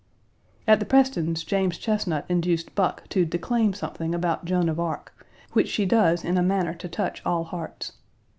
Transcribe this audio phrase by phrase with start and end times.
[0.67, 5.13] At the Prestons', James Chesnut induced Buck to declaim something about Joan of Arc,
[5.53, 7.91] which she does in a manner to touch all hearts.